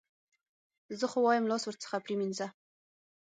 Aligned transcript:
زه 0.99 1.05
خو 1.11 1.17
وایم 1.23 1.45
لاس 1.51 1.63
ورڅخه 1.65 1.97
پرې 2.03 2.15
مینځه. 2.19 2.47